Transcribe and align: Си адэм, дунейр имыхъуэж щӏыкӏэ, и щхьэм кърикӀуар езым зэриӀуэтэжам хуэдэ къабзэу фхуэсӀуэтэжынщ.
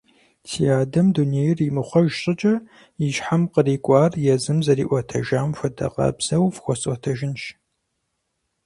Си 0.49 0.63
адэм, 0.81 1.07
дунейр 1.15 1.57
имыхъуэж 1.67 2.09
щӏыкӏэ, 2.21 2.53
и 3.05 3.07
щхьэм 3.15 3.43
кърикӀуар 3.53 4.11
езым 4.33 4.59
зэриӀуэтэжам 4.65 5.49
хуэдэ 5.57 5.87
къабзэу 5.93 6.45
фхуэсӀуэтэжынщ. 6.55 7.43